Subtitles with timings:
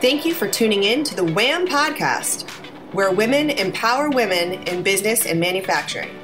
[0.00, 2.48] Thank you for tuning in to the WHAM podcast,
[2.94, 6.16] where women empower women in business and manufacturing.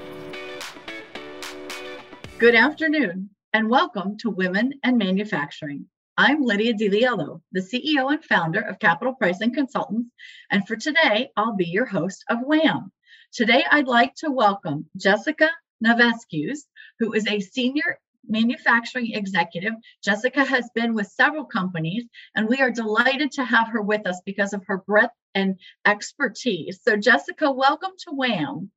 [2.38, 5.87] Good afternoon, and welcome to Women and Manufacturing.
[6.16, 10.09] I'm Lydia DiLiello, the CEO and founder of Capital Pricing Consultants,
[10.53, 12.93] and for today, I'll be your host of WHAM.
[13.33, 15.51] Today, I'd like to welcome Jessica
[15.81, 16.66] Navescues,
[17.01, 17.98] who is a senior
[18.29, 19.75] manufacturing executive.
[20.02, 24.20] Jessica has been with several companies, and we are delighted to have her with us
[24.24, 26.80] because of her breadth and expertise.
[26.82, 28.70] So, Jessica, welcome to WHAM.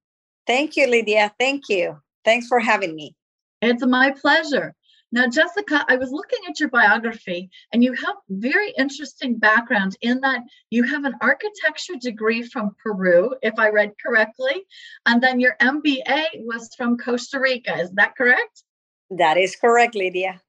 [0.46, 1.34] Thank you, Lydia.
[1.40, 1.98] Thank you.
[2.24, 3.16] Thanks for having me.
[3.62, 4.76] It's my pleasure.
[5.12, 10.20] Now, Jessica, I was looking at your biography, and you have very interesting background in
[10.20, 14.64] that you have an architecture degree from Peru, if I read correctly,
[15.05, 17.77] and then your MBA was from Costa Rica.
[17.80, 18.64] Is that correct?
[19.10, 20.42] That is correct, Lydia.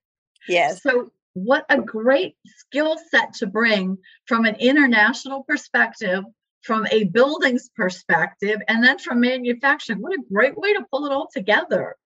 [0.48, 0.82] Yes.
[0.82, 6.24] So, what a great skill set to bring from an international perspective,
[6.62, 10.00] from a buildings perspective, and then from manufacturing.
[10.00, 11.96] What a great way to pull it all together.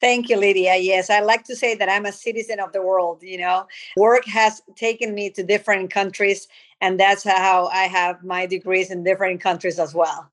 [0.00, 0.76] Thank you, Lydia.
[0.76, 3.22] Yes, I like to say that I'm a citizen of the world.
[3.22, 6.48] You know, work has taken me to different countries,
[6.80, 10.32] and that's how I have my degrees in different countries as well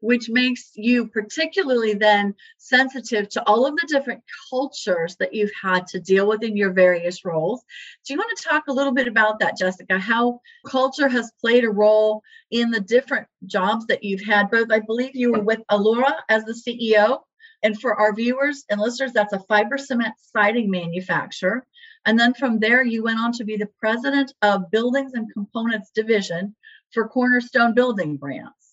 [0.00, 5.86] which makes you particularly then sensitive to all of the different cultures that you've had
[5.86, 7.62] to deal with in your various roles.
[8.04, 9.98] Do you want to talk a little bit about that, Jessica?
[9.98, 14.50] How culture has played a role in the different jobs that you've had?
[14.50, 17.20] Both, I believe you were with Allura as the CEO.
[17.62, 21.66] And for our viewers and listeners, that's a fiber cement siding manufacturer.
[22.04, 25.90] And then from there, you went on to be the president of Buildings and Components
[25.94, 26.54] Division
[26.92, 28.65] for Cornerstone Building Brands.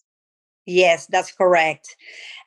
[0.66, 1.95] Yes, that's correct.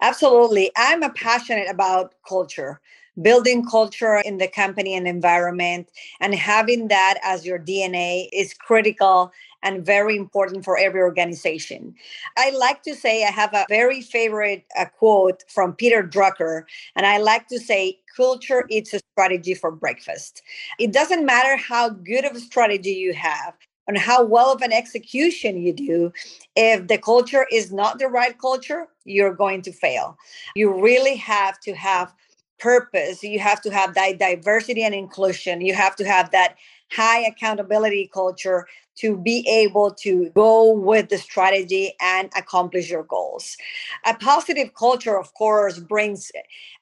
[0.01, 0.71] Absolutely.
[0.77, 2.81] I'm a passionate about culture,
[3.21, 9.33] building culture in the company and environment, and having that as your DNA is critical
[9.63, 11.95] and very important for every organization.
[12.39, 16.63] I like to say I have a very favorite uh, quote from Peter Drucker,
[16.95, 20.41] and I like to say, culture it's a strategy for breakfast.
[20.79, 23.55] It doesn't matter how good of a strategy you have
[23.89, 26.13] on how well of an execution you do.
[26.55, 30.19] If the culture is not the right culture you're going to fail.
[30.55, 32.13] You really have to have
[32.59, 33.23] purpose.
[33.23, 35.61] You have to have that diversity and inclusion.
[35.61, 36.57] You have to have that
[36.91, 38.67] high accountability culture
[38.97, 43.57] to be able to go with the strategy and accomplish your goals.
[44.07, 46.33] A positive culture, of course, brings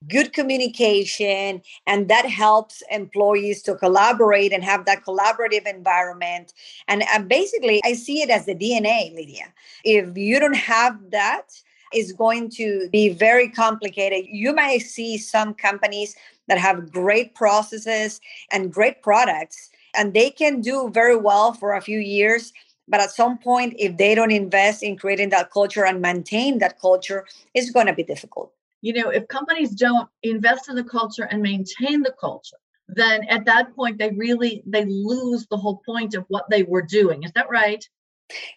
[0.08, 6.54] good communication and that helps employees to collaborate and have that collaborative environment.
[6.86, 9.52] And, and basically, I see it as the DNA, Lydia.
[9.84, 11.50] If you don't have that,
[11.92, 14.26] it's going to be very complicated.
[14.28, 16.16] You may see some companies
[16.48, 21.80] that have great processes and great products and they can do very well for a
[21.80, 22.52] few years
[22.88, 26.78] but at some point if they don't invest in creating that culture and maintain that
[26.80, 28.52] culture it's going to be difficult.
[28.82, 33.46] You know if companies don't invest in the culture and maintain the culture then at
[33.46, 37.22] that point they really they lose the whole point of what they were doing.
[37.22, 37.88] Is that right?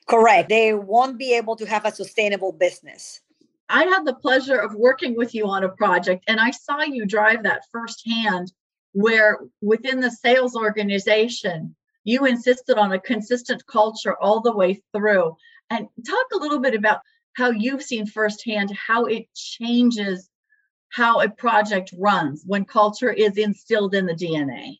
[0.07, 0.49] Correct.
[0.49, 3.21] They won't be able to have a sustainable business.
[3.69, 7.05] I had the pleasure of working with you on a project and i saw you
[7.05, 8.51] drive that firsthand
[8.93, 15.35] where within the sales organization, you insisted on a consistent culture all the way through.
[15.69, 17.01] And talk a little bit about
[17.33, 20.29] how you've seen firsthand how it changes
[20.89, 24.77] how a project runs when culture is instilled in the DNA.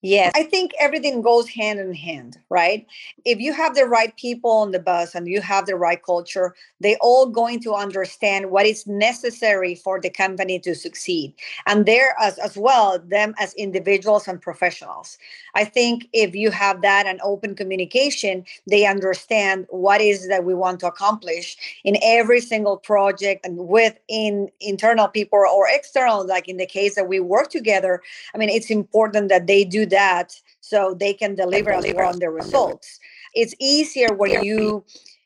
[0.00, 2.86] Yes, I think everything goes hand in hand, right?
[3.24, 6.54] If you have the right people on the bus and you have the right culture,
[6.80, 11.34] they all going to understand what is necessary for the company to succeed.
[11.66, 15.18] And there as, as well, them as individuals and professionals.
[15.56, 20.54] I think if you have that and open communication, they understand what is that we
[20.54, 26.48] want to accomplish in every single project and with in internal people or external, like
[26.48, 28.00] in the case that we work together.
[28.32, 32.98] I mean, it's important that they do that so they can deliver, on the results.
[33.34, 34.84] It's easier when you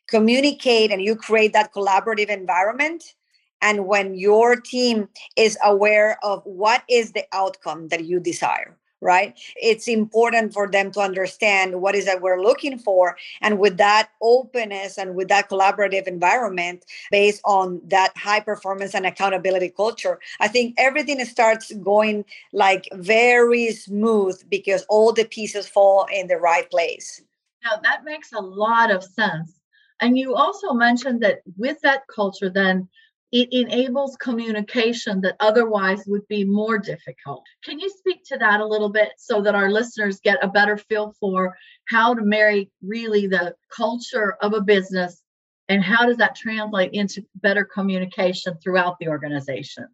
[0.08, 3.14] communicate and you create that collaborative environment
[3.62, 9.38] and when your team is aware of what is the outcome that you desire right?
[9.56, 14.10] It's important for them to understand what is that we're looking for and with that
[14.22, 20.48] openness and with that collaborative environment based on that high performance and accountability culture i
[20.48, 26.70] think everything starts going like very smooth because all the pieces fall in the right
[26.70, 27.22] place.
[27.64, 29.60] Now that makes a lot of sense.
[30.00, 32.88] And you also mentioned that with that culture then
[33.32, 37.44] it enables communication that otherwise would be more difficult.
[37.64, 40.76] Can you speak to that a little bit so that our listeners get a better
[40.76, 41.56] feel for
[41.88, 45.22] how to marry really the culture of a business
[45.68, 49.86] and how does that translate into better communication throughout the organization?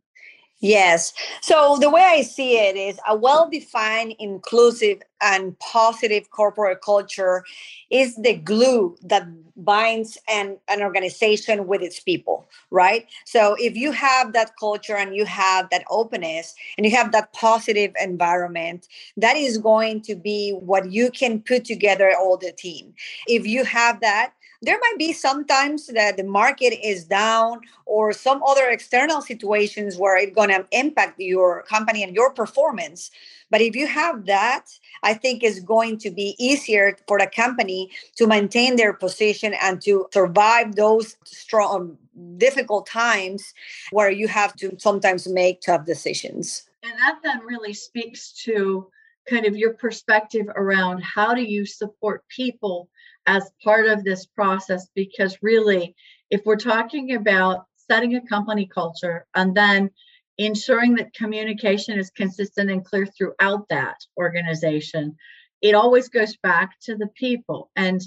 [0.60, 1.12] Yes.
[1.40, 7.44] So the way I see it is a well defined, inclusive, and positive corporate culture
[7.90, 9.24] is the glue that
[9.56, 13.06] binds an, an organization with its people, right?
[13.24, 17.32] So if you have that culture and you have that openness and you have that
[17.32, 22.94] positive environment, that is going to be what you can put together all the team.
[23.26, 28.42] If you have that, there might be sometimes that the market is down or some
[28.42, 33.10] other external situations where it's going to impact your company and your performance.
[33.50, 34.66] But if you have that
[35.02, 39.80] i think it's going to be easier for the company to maintain their position and
[39.82, 41.96] to survive those strong
[42.36, 43.54] difficult times
[43.90, 46.68] where you have to sometimes make tough decisions.
[46.82, 48.90] And that then really speaks to
[49.28, 52.88] kind of your perspective around how do you support people
[53.28, 55.94] as part of this process because really
[56.30, 59.90] if we're talking about setting a company culture and then
[60.38, 65.16] ensuring that communication is consistent and clear throughout that organization
[65.62, 67.70] it always goes back to the people.
[67.76, 68.00] And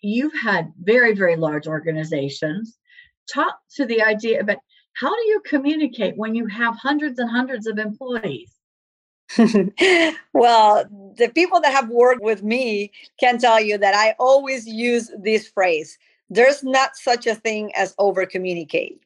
[0.00, 2.78] you've had very very large organizations.
[3.32, 4.58] Talk to the idea about
[4.94, 8.52] how do you communicate when you have hundreds and hundreds of employees
[10.32, 10.84] well,
[11.16, 15.48] the people that have worked with me can tell you that I always use this
[15.48, 15.98] phrase
[16.30, 19.00] there's not such a thing as over communicate,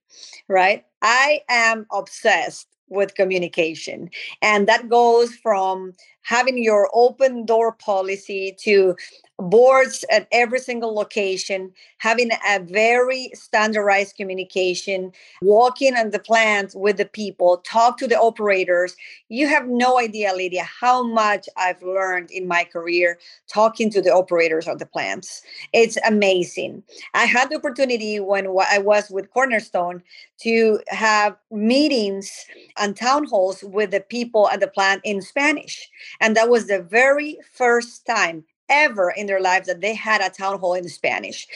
[0.49, 0.85] right?
[1.03, 4.11] I am obsessed with communication.
[4.43, 8.97] And that goes from having your open door policy to
[9.41, 15.13] boards at every single location, having a very standardized communication,
[15.43, 18.95] walking on the plant with the people, talk to the operators.
[19.29, 23.19] You have no idea, Lydia, how much I've learned in my career
[23.49, 25.43] talking to the operators of the plants.
[25.73, 26.83] It's amazing.
[27.15, 30.03] I had the opportunity when I was with Cornerstone
[30.43, 32.31] to have meetings
[32.79, 35.89] and town halls with the people at the plant in Spanish.
[36.21, 40.31] And that was the very first time ever in their lives that they had a
[40.31, 41.47] town hall in Spanish.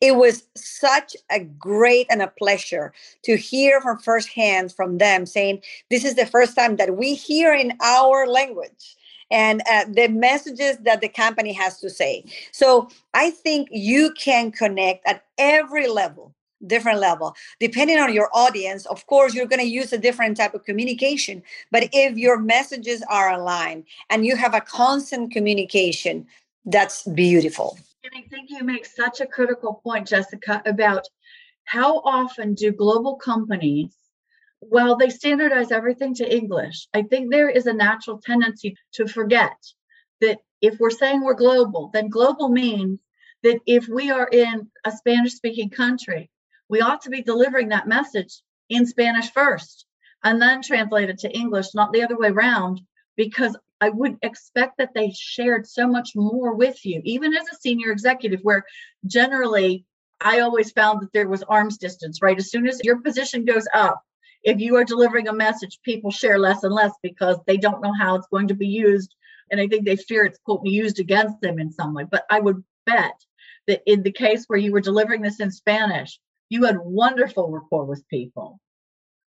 [0.00, 2.92] It was such a great and a pleasure
[3.24, 7.54] to hear from firsthand from them saying, This is the first time that we hear
[7.54, 8.96] in our language
[9.30, 12.24] and uh, the messages that the company has to say.
[12.52, 16.34] So I think you can connect at every level
[16.66, 20.54] different level depending on your audience of course you're going to use a different type
[20.54, 26.26] of communication but if your messages are aligned and you have a constant communication
[26.64, 27.78] that's beautiful.
[28.04, 31.06] And I think you make such a critical point, Jessica, about
[31.64, 33.94] how often do global companies,
[34.60, 36.88] well, they standardize everything to English.
[36.94, 39.56] I think there is a natural tendency to forget
[40.20, 43.00] that if we're saying we're global, then global means
[43.42, 46.30] that if we are in a Spanish speaking country,
[46.72, 48.40] we ought to be delivering that message
[48.70, 49.84] in Spanish first
[50.24, 52.80] and then translate it to English, not the other way around,
[53.14, 57.60] because I would expect that they shared so much more with you, even as a
[57.60, 58.64] senior executive, where
[59.04, 59.84] generally
[60.18, 62.38] I always found that there was arm's distance, right?
[62.38, 64.00] As soon as your position goes up,
[64.42, 67.92] if you are delivering a message, people share less and less because they don't know
[67.92, 69.14] how it's going to be used.
[69.50, 72.04] And I think they fear it's quote used against them in some way.
[72.10, 73.20] But I would bet
[73.66, 76.18] that in the case where you were delivering this in Spanish,
[76.52, 78.60] you had wonderful rapport with people.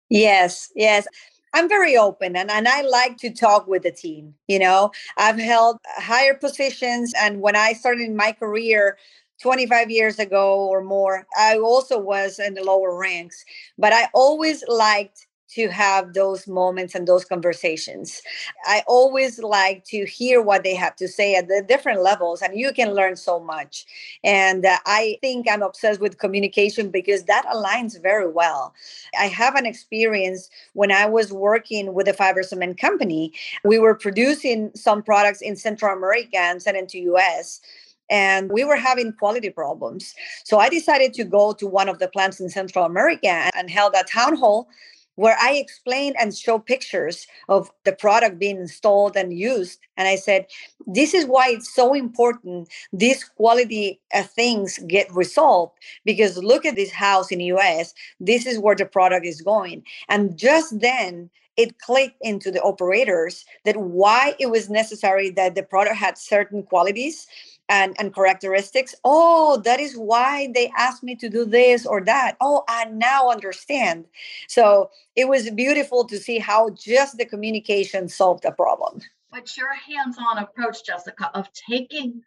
[0.09, 1.07] Yes, yes.
[1.53, 4.33] I'm very open and, and I like to talk with the team.
[4.47, 7.13] You know, I've held higher positions.
[7.15, 8.97] And when I started my career
[9.41, 13.45] 25 years ago or more, I also was in the lower ranks.
[13.77, 18.22] But I always liked to have those moments and those conversations.
[18.65, 22.58] I always like to hear what they have to say at the different levels, and
[22.58, 23.86] you can learn so much.
[24.24, 28.74] And uh, I think I'm obsessed with communication because that aligns very well.
[29.20, 33.96] I have an experience when I was working with a fiber cement company, we were
[33.96, 37.62] producing some products in Central America and sent into US
[38.10, 40.13] and we were having quality problems.
[40.43, 43.93] So I decided to go to one of the plants in Central America and held
[43.96, 44.67] a town hall
[45.15, 49.79] where I explained and show pictures of the product being installed and used.
[49.97, 50.45] And I said,
[50.87, 55.73] this is why it's so important these quality uh, things get resolved
[56.05, 57.93] because look at this house in the US.
[58.19, 59.83] This is where the product is going.
[60.09, 65.63] And just then, it clicked into the operators that why it was necessary that the
[65.63, 67.27] product had certain qualities
[67.71, 68.93] and, and characteristics.
[69.05, 72.35] Oh, that is why they asked me to do this or that.
[72.41, 74.05] Oh, I now understand.
[74.49, 78.99] So it was beautiful to see how just the communication solved the problem.
[79.31, 82.21] But your hands on approach, Jessica, of taking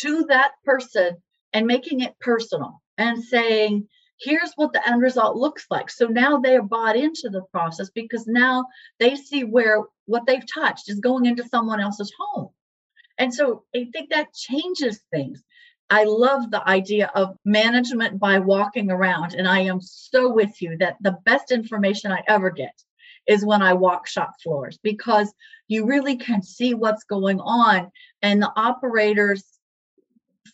[0.00, 1.16] to that person
[1.52, 3.86] and making it personal and saying,
[4.20, 5.90] here's what the end result looks like.
[5.90, 8.64] So now they are bought into the process because now
[8.98, 12.48] they see where what they've touched is going into someone else's home.
[13.18, 15.42] And so I think that changes things.
[15.90, 19.34] I love the idea of management by walking around.
[19.34, 22.74] And I am so with you that the best information I ever get
[23.26, 25.32] is when I walk shop floors because
[25.66, 27.90] you really can see what's going on.
[28.22, 29.44] And the operators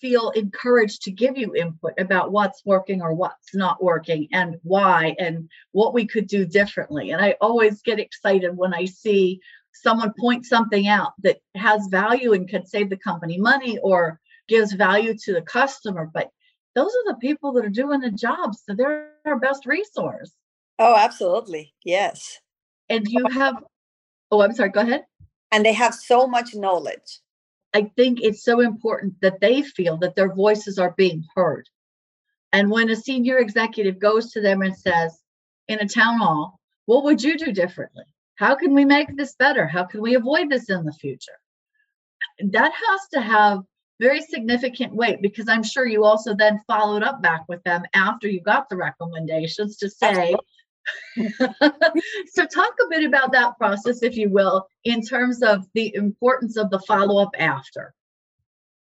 [0.01, 5.15] feel encouraged to give you input about what's working or what's not working and why
[5.19, 7.11] and what we could do differently.
[7.11, 9.41] And I always get excited when I see
[9.75, 14.73] someone point something out that has value and could save the company money or gives
[14.73, 16.11] value to the customer.
[16.13, 16.31] But
[16.75, 18.55] those are the people that are doing the job.
[18.55, 20.33] So they're our best resource.
[20.79, 21.73] Oh, absolutely.
[21.85, 22.41] Yes.
[22.89, 23.57] And you have,
[24.31, 25.05] oh, I'm sorry, go ahead.
[25.53, 27.21] And they have so much knowledge.
[27.75, 31.69] I think it's so important that they feel that their voices are being heard.
[32.53, 35.19] And when a senior executive goes to them and says,
[35.67, 38.05] in a town hall, what would you do differently?
[38.37, 39.67] How can we make this better?
[39.67, 41.39] How can we avoid this in the future?
[42.51, 43.61] That has to have
[44.01, 48.29] very significant weight because I'm sure you also then followed up back with them after
[48.29, 50.35] you got the recommendations to say,
[51.17, 56.57] so talk a bit about that process if you will in terms of the importance
[56.57, 57.95] of the follow-up after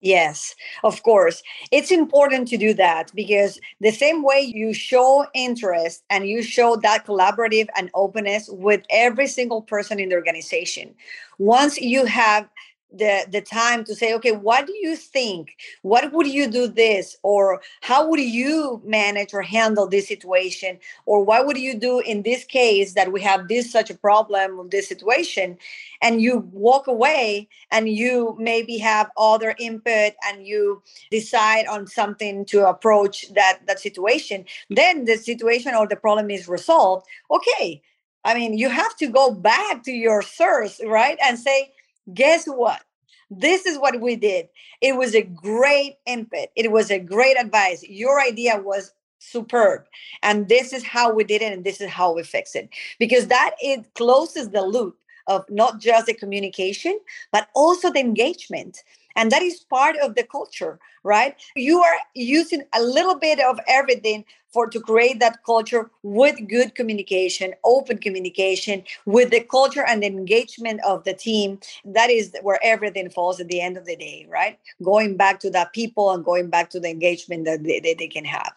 [0.04, 1.42] Yes, of course.
[1.72, 6.76] It's important to do that because the same way you show interest and you show
[6.84, 10.94] that collaborative and openness with every single person in the organization,
[11.40, 12.50] once you have
[12.94, 15.56] the the time to say okay what do you think?
[15.82, 17.18] What would you do this?
[17.24, 20.80] Or how would you manage or handle this situation?
[21.06, 24.58] Or what would you do in this case that we have this such a problem
[24.58, 25.58] with this situation?
[26.02, 32.46] And you walk away and you maybe have other input and you decide on something
[32.46, 34.46] to approach that that situation.
[34.70, 37.06] Then the situation or the problem is resolved.
[37.32, 37.82] Okay
[38.26, 41.74] i mean you have to go back to your source right and say
[42.14, 42.82] guess what?
[43.30, 44.48] This is what we did.
[44.82, 46.50] It was a great input.
[46.56, 47.84] It was a great advice.
[47.84, 49.86] Your idea was superb.
[50.22, 52.70] And this is how we did it and this is how we fix it.
[53.00, 57.00] Because that it closes the loop of not just the communication,
[57.32, 58.84] but also the engagement.
[59.16, 61.36] And that is part of the culture, right?
[61.56, 66.76] You are using a little bit of everything for to create that culture with good
[66.76, 71.60] communication, open communication, with the culture and engagement of the team.
[71.84, 74.60] That is where everything falls at the end of the day, right?
[74.82, 78.08] Going back to that people and going back to the engagement that they, they, they
[78.08, 78.54] can have.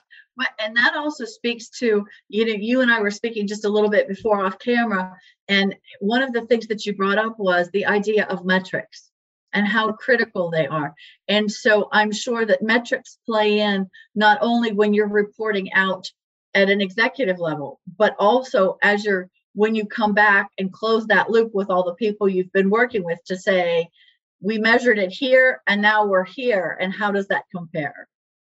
[0.58, 3.88] And that also speaks to, you know, you and I were speaking just a little
[3.88, 5.16] bit before off camera.
[5.48, 9.10] And one of the things that you brought up was the idea of metrics
[9.52, 10.94] and how critical they are.
[11.28, 16.10] And so I'm sure that metrics play in not only when you're reporting out
[16.54, 21.30] at an executive level, but also as you're when you come back and close that
[21.30, 23.88] loop with all the people you've been working with to say,
[24.42, 26.76] we measured it here and now we're here.
[26.78, 28.06] And how does that compare?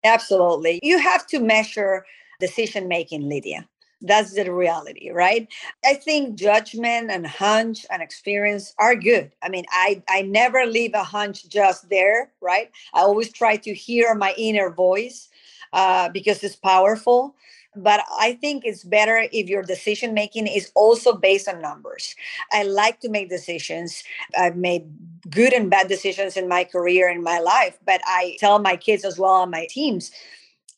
[0.03, 0.79] Absolutely.
[0.83, 2.05] You have to measure
[2.41, 3.67] decision making, Lydia.
[4.01, 5.47] That's the reality, right?
[5.83, 9.33] I think judgment and hunch and experience are good.
[9.43, 12.71] I mean, I I never leave a hunch just there, right?
[12.93, 15.27] I always try to hear my inner voice
[15.73, 17.35] uh, because it's powerful.
[17.75, 22.15] But I think it's better if your decision making is also based on numbers.
[22.51, 24.03] I like to make decisions.
[24.37, 24.85] I've made
[25.29, 29.05] good and bad decisions in my career in my life, but I tell my kids
[29.05, 30.11] as well on my teams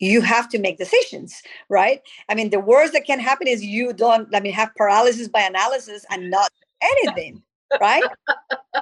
[0.01, 2.01] you have to make decisions, right?
[2.27, 5.41] I mean, the worst that can happen is you don't, I mean, have paralysis by
[5.41, 7.41] analysis and not anything,
[7.79, 8.03] right?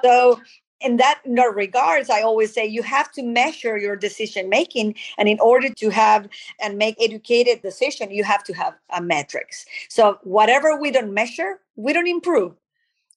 [0.02, 0.40] So,
[0.80, 5.38] in that regards, I always say you have to measure your decision making, and in
[5.40, 6.26] order to have
[6.58, 9.66] and make educated decision, you have to have a metrics.
[9.90, 12.54] So whatever we don't measure, we don't improve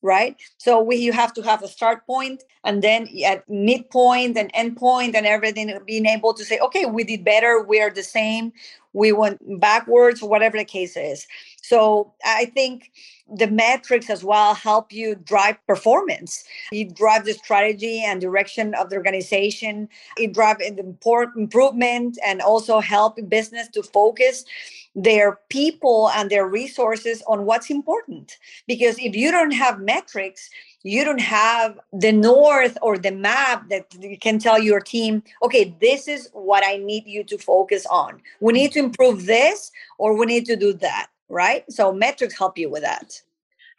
[0.04, 0.36] right?
[0.58, 4.78] So we you have to have a start point and then at midpoint and end
[4.78, 8.54] point and everything, being able to say, okay, we did better, we are the same,
[8.94, 11.28] we went backwards, whatever the case is.
[11.62, 12.92] So I think
[13.34, 16.44] the metrics as well help you drive performance.
[16.72, 19.90] You drive the strategy and direction of the organization.
[20.18, 20.96] It drive the
[21.36, 24.46] improvement and also help business to focus
[24.96, 28.38] their people and their resources on what's important.
[28.68, 30.50] Because if you don't have metrics,
[30.84, 35.76] you don't have the north or the map that you can tell your team okay
[35.80, 38.22] this is what i need you to focus on.
[38.40, 41.70] We need to improve this or we need to do that right?
[41.70, 43.22] So metrics help you with that.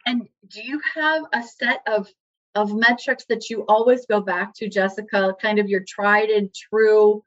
[0.05, 2.07] And do you have a set of
[2.53, 7.23] of metrics that you always go back to jessica kind of your tried and true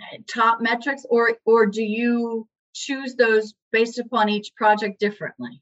[0.00, 1.04] eh, top metrics?
[1.10, 5.60] Or or do you choose those based upon each project differently?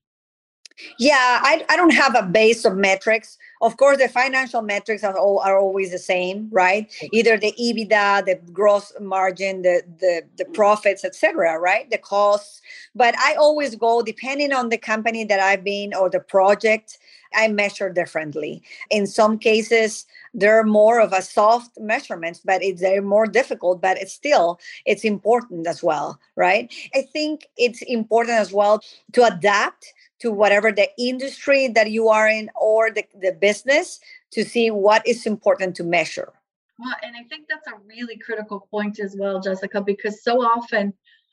[0.99, 3.37] Yeah, I, I don't have a base of metrics.
[3.61, 6.91] Of course, the financial metrics are all, are always the same, right?
[7.13, 11.59] Either the EBITDA, the gross margin, the the the profits, etc.
[11.59, 12.61] Right, the costs.
[12.95, 16.99] But I always go depending on the company that I've been or the project.
[17.35, 18.63] I measure differently.
[18.91, 23.83] In some cases, they're more of a soft measurements, but it's they're more difficult.
[23.83, 26.73] But it's still it's important as well, right?
[26.95, 28.81] I think it's important as well
[29.13, 34.01] to adapt to whatever the industry that you are in or the, the business
[34.33, 36.31] to see what is important to measure.
[36.79, 40.85] Well, and I think that's a really critical point as well, Jessica, because so often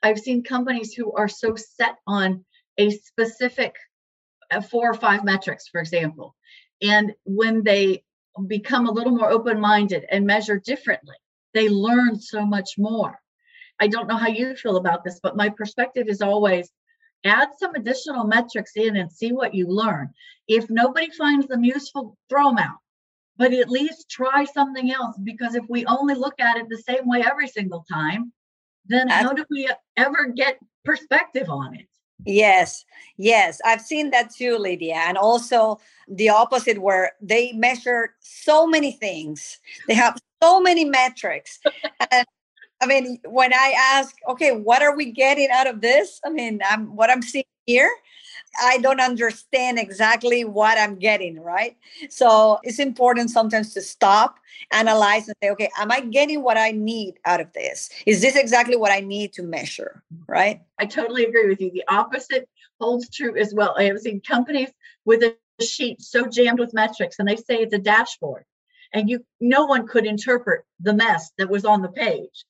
[0.02, 2.44] I've seen companies who are so set on
[2.78, 3.74] a specific
[4.52, 6.36] uh, four or five metrics, for example.
[6.82, 8.04] And when they
[8.48, 11.18] become a little more open minded and measure differently,
[11.54, 13.14] they learn so much more.
[13.80, 16.70] I don't know how you feel about this, but my perspective is always
[17.26, 20.14] add some additional metrics in and see what you learn.
[20.48, 22.78] If nobody finds them useful, throw them out.
[23.38, 27.08] But at least try something else because if we only look at it the same
[27.08, 28.32] way every single time,
[28.86, 31.88] then how do we ever get perspective on it?
[32.26, 32.86] Yes,
[33.18, 34.96] yes, I've seen that too, Lydia.
[34.96, 41.60] And also the opposite, where they measure so many things, they have so many metrics.
[42.12, 42.26] and
[42.86, 46.20] I mean, when I ask, okay, what are we getting out of this?
[46.24, 47.90] I mean, I'm what I'm seeing here.
[48.62, 51.76] I don't understand exactly what I'm getting, right?
[52.10, 54.38] So it's important sometimes to stop,
[54.72, 57.90] analyze, and say, okay, am I getting what I need out of this?
[58.06, 60.62] Is this exactly what I need to measure, right?
[60.80, 61.72] I totally agree with you.
[61.72, 62.48] The opposite
[62.80, 63.74] holds true as well.
[63.80, 64.70] I have seen companies
[65.06, 68.46] with a sheet so jammed with metrics, and they say it's a dashboard,
[68.94, 72.46] and you no one could interpret the mess that was on the page.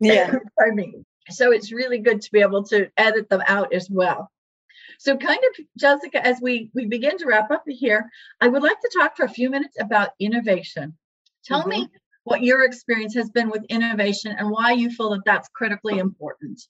[0.00, 0.34] Yeah.
[0.58, 1.04] Pardon.
[1.30, 4.30] So it's really good to be able to edit them out as well.
[4.98, 8.08] So, kind of, Jessica, as we we begin to wrap up here,
[8.40, 10.96] I would like to talk for a few minutes about innovation.
[11.44, 11.70] Tell mm-hmm.
[11.70, 11.88] me
[12.24, 16.60] what your experience has been with innovation and why you feel that that's critically important.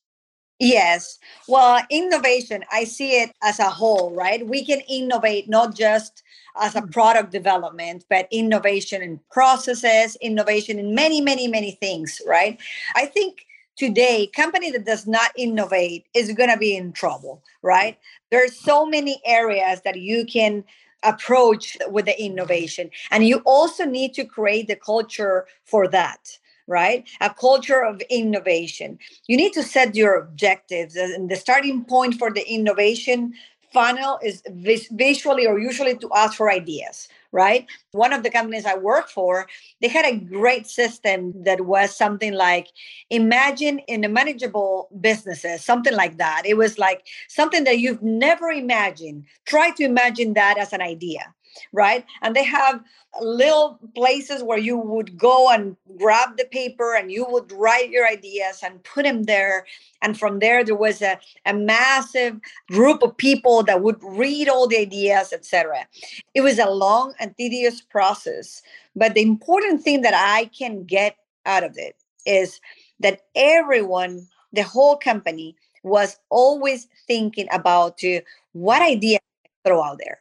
[0.65, 1.19] Yes.
[1.47, 4.47] Well, innovation, I see it as a whole, right?
[4.47, 6.23] We can innovate not just
[6.59, 6.91] as a mm.
[6.91, 12.59] product development, but innovation in processes, innovation in many, many, many things, right?
[12.97, 13.47] I think
[13.77, 17.99] today company that does not innovate is going to be in trouble right
[18.31, 20.63] there's so many areas that you can
[21.03, 27.09] approach with the innovation and you also need to create the culture for that right?
[27.21, 28.99] A culture of innovation.
[29.27, 33.35] You need to set your objectives, uh, and the starting point for the innovation
[33.75, 38.65] funnel is vis- visually or usually to ask for ideas right one of the companies
[38.65, 39.49] i worked for
[39.83, 42.69] they had a great system that was something like
[43.11, 48.49] imagine in a manageable businesses something like that it was like something that you've never
[48.51, 51.35] imagined try to imagine that as an idea
[51.73, 52.05] right?
[52.23, 52.83] And they have
[53.21, 58.07] little places where you would go and grab the paper and you would write your
[58.07, 59.67] ideas and put them there.
[60.03, 62.41] And from there, there was a, a massive
[62.71, 65.87] group of people that would read all the ideas, etc.
[66.35, 68.63] It was a long and tedious process.
[68.97, 72.61] But the important thing that I can get out of it is
[73.01, 78.21] that everyone, the whole company, was always thinking about uh,
[78.53, 79.19] what idea
[79.65, 80.21] throw out there,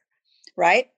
[0.55, 0.89] right?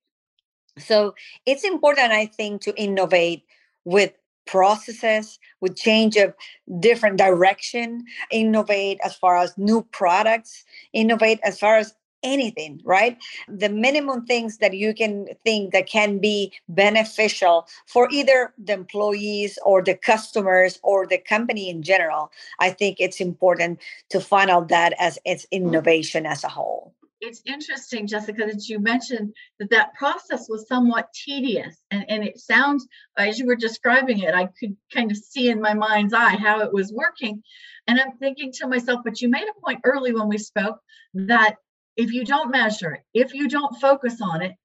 [0.78, 3.44] So it's important, I think, to innovate
[3.86, 4.14] with
[4.46, 6.34] processes, with change of
[6.80, 13.18] different direction, innovate as far as new products, innovate as far as anything, right?
[13.48, 19.60] The minimum things that you can think that can be beneficial for either the employees
[19.64, 22.32] or the customers or the company in general.
[22.60, 26.94] I think it's important to find out that as its innovation as a whole
[27.26, 31.76] it's interesting, Jessica, that you mentioned that that process was somewhat tedious.
[31.90, 35.60] And, and it sounds, as you were describing it, I could kind of see in
[35.60, 37.42] my mind's eye how it was working.
[37.88, 40.80] And I'm thinking to myself, but you made a point early when we spoke
[41.16, 41.56] that
[41.98, 44.56] if you don't measure it, if you don't focus on it,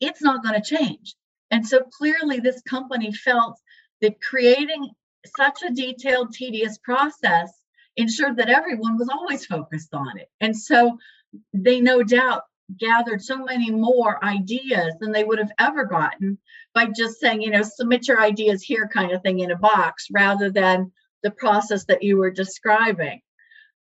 [0.00, 1.14] it's not going to change.
[1.50, 3.58] And so clearly, this company felt
[4.00, 4.90] that creating
[5.36, 7.52] such a detailed, tedious process
[7.96, 10.28] ensured that everyone was always focused on it.
[10.40, 10.98] And so
[11.52, 12.42] they no doubt
[12.78, 16.38] gathered so many more ideas than they would have ever gotten
[16.74, 20.06] by just saying, you know, submit your ideas here kind of thing in a box
[20.10, 20.90] rather than
[21.22, 23.20] the process that you were describing.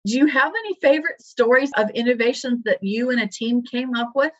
[0.07, 4.13] Do you have any favorite stories of innovations that you and a team came up
[4.15, 4.33] with?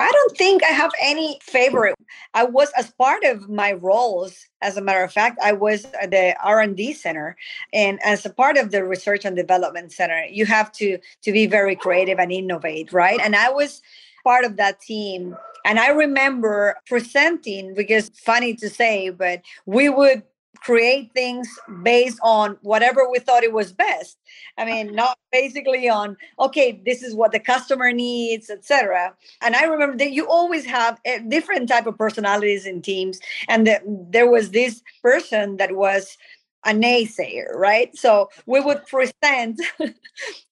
[0.00, 1.94] I don't think I have any favorite.
[2.34, 6.10] I was as part of my roles, as a matter of fact, I was at
[6.10, 7.36] the R&D center
[7.72, 11.46] and as a part of the research and development center, you have to to be
[11.46, 13.20] very creative and innovate, right?
[13.22, 13.82] And I was
[14.24, 20.22] part of that team and I remember presenting because funny to say, but we would
[20.60, 21.48] create things
[21.82, 24.18] based on whatever we thought it was best.
[24.58, 24.70] I uh-huh.
[24.70, 29.12] mean not basically on okay this is what the customer needs etc
[29.42, 33.66] and i remember that you always have a different type of personalities in teams and
[33.66, 36.16] the, there was this person that was
[36.64, 37.94] a naysayer right?
[37.96, 39.90] So we would present we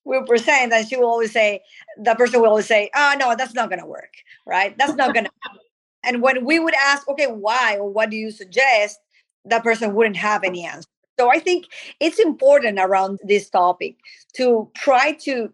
[0.05, 1.63] would present and she will always say
[1.97, 4.13] the person will always say oh no that's not going to work
[4.47, 4.77] right?
[4.77, 5.31] That's not going to
[6.05, 8.99] and when we would ask okay why or what do you suggest
[9.45, 10.89] that person wouldn't have any answer.
[11.19, 11.67] So I think
[12.01, 13.97] it's important around this topic
[14.35, 15.53] to try to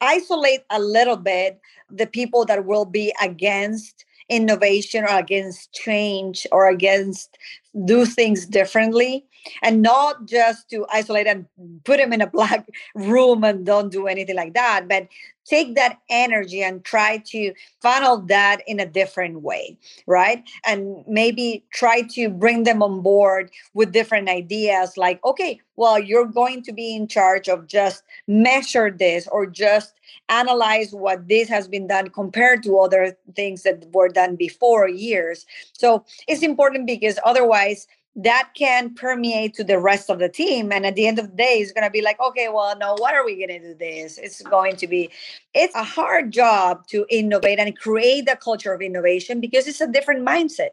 [0.00, 6.68] isolate a little bit the people that will be against innovation or against change or
[6.68, 7.36] against
[7.84, 9.26] do things differently
[9.62, 11.46] and not just to isolate and
[11.84, 15.06] put them in a black room and don't do anything like that but
[15.44, 19.76] take that energy and try to funnel that in a different way
[20.06, 20.42] right?
[20.64, 26.26] And maybe try to bring them on board with different ideas like okay well you're
[26.26, 29.94] going to be in charge of just measure this or just
[30.28, 35.46] analyze what this has been done compared to other things that were done before years.
[35.72, 40.70] So it's important because otherwise that can permeate to the rest of the team.
[40.70, 42.94] And at the end of the day it's going to be like okay well no
[42.98, 44.18] what are we going to do this?
[44.18, 45.10] It's going to be
[45.54, 49.86] it's a hard job to innovate and create the culture of innovation because it's a
[49.86, 50.70] different mindset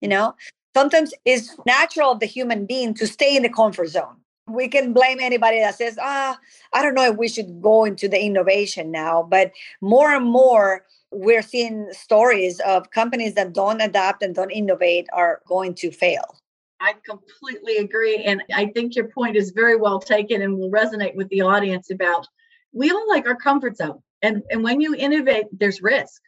[0.00, 0.34] you know?
[0.74, 4.16] Sometimes it's natural of the human being to stay in the comfort zone.
[4.46, 6.36] We can blame anybody that says ah
[6.72, 10.84] i don't know if we should go into the innovation now but more and more
[11.12, 16.39] we're seeing stories of companies that don't adapt and don't innovate are going to fail
[16.80, 18.24] I completely agree.
[18.24, 21.90] And I think your point is very well taken and will resonate with the audience
[21.90, 22.26] about
[22.72, 24.02] we all like our comfort zone.
[24.22, 26.22] And, and when you innovate, there's risk.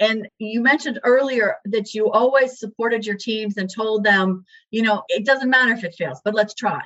[0.00, 5.02] And you mentioned earlier that you always supported your teams and told them, you know,
[5.08, 6.80] it doesn't matter if it fails, but let's try.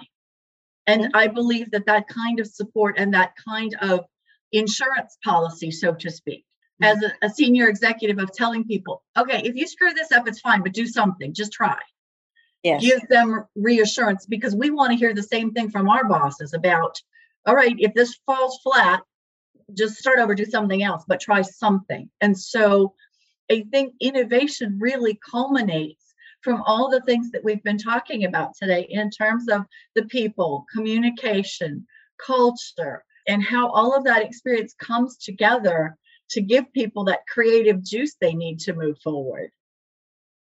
[0.86, 1.16] And mm-hmm.
[1.16, 4.04] I believe that that kind of support and that kind of
[4.52, 6.44] insurance policy, so to speak,
[6.82, 6.96] mm-hmm.
[6.96, 10.40] as a, a senior executive of telling people, okay, if you screw this up, it's
[10.40, 11.78] fine, but do something, just try
[12.62, 12.82] yes.
[12.82, 17.00] give them reassurance because we want to hear the same thing from our bosses about
[17.46, 19.02] all right if this falls flat
[19.74, 22.94] just start over do something else but try something and so
[23.50, 28.86] i think innovation really culminates from all the things that we've been talking about today
[28.88, 29.62] in terms of
[29.94, 31.86] the people communication
[32.24, 35.96] culture and how all of that experience comes together
[36.30, 39.50] to give people that creative juice they need to move forward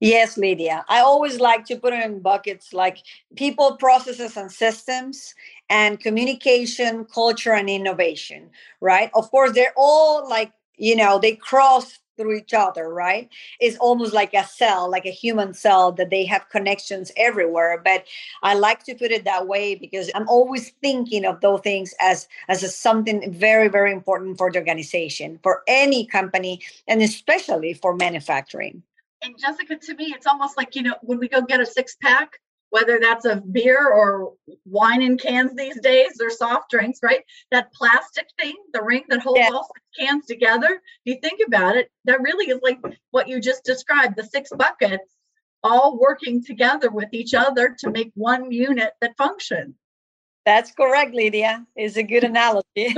[0.01, 0.87] Yes, Lydia.
[0.89, 2.99] I always like to put it in buckets like
[3.37, 5.35] people, processes, and systems,
[5.71, 9.11] and communication, culture, and innovation, right?
[9.17, 13.31] Of course, they're all like, you know, they cross through each other, right?
[13.61, 17.81] It's almost like a cell, like a human cell, that they have connections everywhere.
[17.85, 18.05] But
[18.43, 22.29] I like to put it that way because I'm always thinking of those things as
[22.49, 27.97] as a, something very, very important for the organization, for any company, and especially for
[27.97, 28.83] manufacturing
[29.23, 31.97] and Jessica, to me, it's almost like, you know, when we go get a six
[32.03, 32.39] pack,
[32.71, 34.33] whether that's of beer or
[34.65, 37.25] wine in cans these days or soft drinks, right?
[37.51, 39.51] That plastic thing, the ring that holds yeah.
[39.53, 40.81] all cans together.
[41.05, 42.79] If you think about it, that really is like
[43.11, 45.17] what you just described the six buckets
[45.63, 49.75] all working together with each other to make one unit that functions.
[50.47, 51.67] That's correct, Lydia.
[51.77, 52.65] Is a good analogy.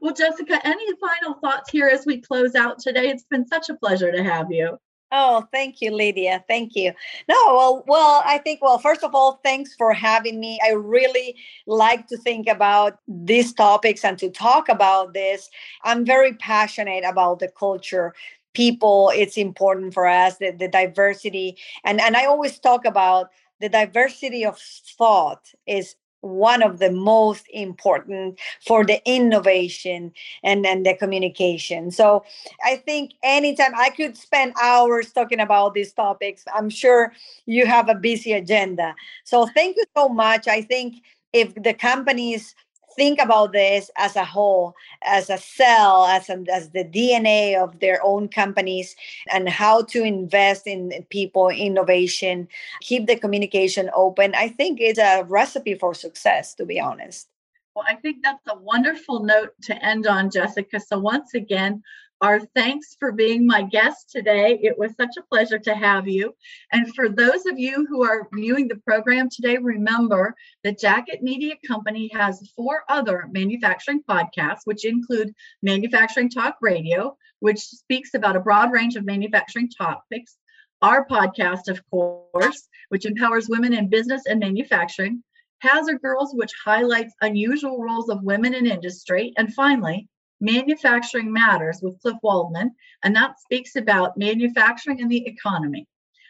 [0.00, 3.08] Well, Jessica, any final thoughts here as we close out today?
[3.08, 4.78] It's been such a pleasure to have you.
[5.10, 6.44] Oh, thank you, Lydia.
[6.48, 6.92] Thank you.
[7.28, 10.60] No, well, well, I think, well, first of all, thanks for having me.
[10.62, 11.34] I really
[11.66, 15.48] like to think about these topics and to talk about this.
[15.82, 18.14] I'm very passionate about the culture
[18.54, 23.28] people it's important for us the, the diversity and and i always talk about
[23.60, 30.82] the diversity of thought is one of the most important for the innovation and then
[30.82, 31.90] the communication.
[31.90, 32.24] So
[32.64, 37.12] i think anytime i could spend hours talking about these topics i'm sure
[37.46, 38.94] you have a busy agenda.
[39.24, 40.48] So thank you so much.
[40.48, 41.02] I think
[41.32, 42.54] if the companies
[42.98, 47.78] think about this as a whole, as a cell, as, a, as the DNA of
[47.78, 48.96] their own companies,
[49.32, 52.48] and how to invest in people, innovation,
[52.80, 54.34] keep the communication open.
[54.34, 57.28] I think it's a recipe for success, to be honest.
[57.74, 60.80] Well, I think that's a wonderful note to end on, Jessica.
[60.80, 61.80] So, once again,
[62.20, 64.58] our thanks for being my guest today.
[64.60, 66.34] It was such a pleasure to have you.
[66.72, 71.54] And for those of you who are viewing the program today, remember that Jacket Media
[71.66, 78.40] Company has four other manufacturing podcasts, which include Manufacturing Talk Radio, which speaks about a
[78.40, 80.36] broad range of manufacturing topics.
[80.82, 85.22] Our podcast, of course, which empowers women in business and manufacturing.
[85.60, 89.32] Hazard Girls, which highlights unusual roles of women in industry.
[89.36, 90.08] And finally,
[90.40, 95.86] Manufacturing Matters with Cliff Waldman, and that speaks about manufacturing and the economy.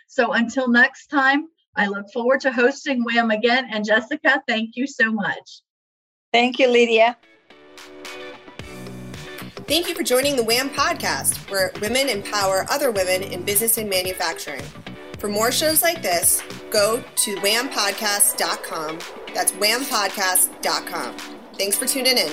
[0.06, 3.68] So until next time, I look forward to hosting WHAM again.
[3.70, 5.62] And Jessica, thank you so much.
[6.32, 7.16] Thank you, Lydia.
[9.68, 13.88] Thank you for joining the WHAM podcast, where women empower other women in business and
[13.88, 14.62] manufacturing.
[15.18, 18.98] For more shows like this, go to whampodcast.com.
[19.34, 21.16] That's whampodcast.com.
[21.54, 22.32] Thanks for tuning in.